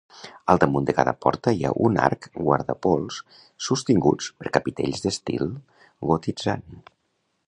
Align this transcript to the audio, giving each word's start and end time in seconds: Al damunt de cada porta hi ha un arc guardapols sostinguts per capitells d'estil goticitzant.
Al 0.51 0.59
damunt 0.61 0.85
de 0.85 0.93
cada 0.99 1.11
porta 1.25 1.53
hi 1.57 1.61
ha 1.69 1.73
un 1.89 1.99
arc 2.05 2.25
guardapols 2.39 3.19
sostinguts 3.67 4.31
per 4.41 4.55
capitells 4.57 5.05
d'estil 5.05 5.45
goticitzant. 6.13 6.67